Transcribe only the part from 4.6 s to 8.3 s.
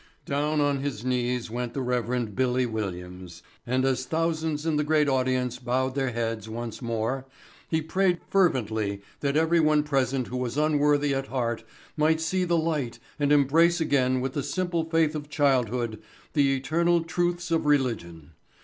in the great audience bowed their heads once more he prayed